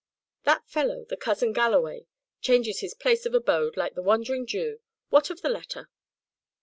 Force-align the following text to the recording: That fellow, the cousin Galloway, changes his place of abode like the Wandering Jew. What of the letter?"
That 0.45 0.67
fellow, 0.67 1.05
the 1.05 1.15
cousin 1.15 1.53
Galloway, 1.53 2.07
changes 2.41 2.79
his 2.79 2.95
place 2.95 3.27
of 3.27 3.35
abode 3.35 3.77
like 3.77 3.93
the 3.93 4.01
Wandering 4.01 4.47
Jew. 4.47 4.79
What 5.09 5.29
of 5.29 5.43
the 5.43 5.49
letter?" 5.49 5.91